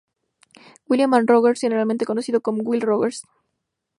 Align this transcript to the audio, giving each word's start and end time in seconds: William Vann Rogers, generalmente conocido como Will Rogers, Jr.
William 0.89 1.11
Vann 1.11 1.27
Rogers, 1.27 1.61
generalmente 1.61 2.07
conocido 2.07 2.41
como 2.41 2.63
Will 2.63 2.81
Rogers, 2.81 3.21
Jr. 3.21 3.31